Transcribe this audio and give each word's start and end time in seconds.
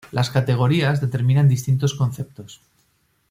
Las 0.11 0.31
categorías 0.31 0.99
determinan 0.99 1.47
distintos 1.47 1.93
conceptos. 1.93 2.59